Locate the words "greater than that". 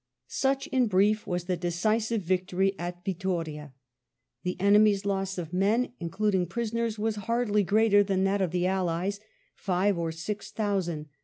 7.63-8.41